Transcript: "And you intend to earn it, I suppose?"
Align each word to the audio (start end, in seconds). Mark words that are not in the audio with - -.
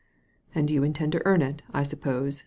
"And 0.55 0.71
you 0.71 0.81
intend 0.81 1.11
to 1.11 1.21
earn 1.27 1.43
it, 1.43 1.61
I 1.75 1.83
suppose?" 1.83 2.39